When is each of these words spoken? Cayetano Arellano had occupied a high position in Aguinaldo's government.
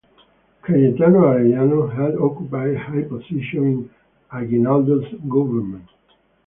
Cayetano 0.63 1.19
Arellano 1.27 1.85
had 1.95 2.15
occupied 2.15 2.71
a 2.73 2.79
high 2.79 3.03
position 3.03 3.63
in 3.63 3.89
Aguinaldo's 4.31 5.05
government. 5.29 5.87